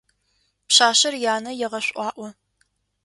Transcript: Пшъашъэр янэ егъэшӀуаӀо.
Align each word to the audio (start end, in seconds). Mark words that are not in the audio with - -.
Пшъашъэр 0.67 1.15
янэ 1.33 1.51
егъэшӀуаӀо. 1.65 2.27